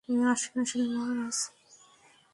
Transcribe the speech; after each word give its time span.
আসেন 0.31 0.55
আসেন, 0.61 0.81
মহারাজ। 0.93 1.37